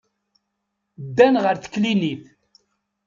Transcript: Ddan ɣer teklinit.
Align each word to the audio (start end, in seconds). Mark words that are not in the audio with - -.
Ddan 1.05 1.35
ɣer 1.43 1.55
teklinit. 1.57 2.23